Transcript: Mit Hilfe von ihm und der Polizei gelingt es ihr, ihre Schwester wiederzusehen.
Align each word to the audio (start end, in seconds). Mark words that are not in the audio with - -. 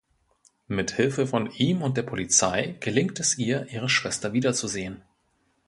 Mit 0.67 0.95
Hilfe 0.95 1.27
von 1.27 1.51
ihm 1.51 1.83
und 1.83 1.95
der 1.95 2.01
Polizei 2.01 2.75
gelingt 2.79 3.19
es 3.19 3.37
ihr, 3.37 3.67
ihre 3.67 3.87
Schwester 3.87 4.33
wiederzusehen. 4.33 5.03